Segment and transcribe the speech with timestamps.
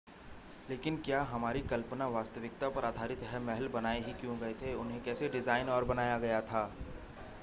[0.69, 5.01] लेकिन क्या हमारी कल्पना वास्तविकता पर आधारित है महल बनाए ही क्यों गए थे उन्हें
[5.03, 6.69] कैसे डिज़ाइन और बनाया गया था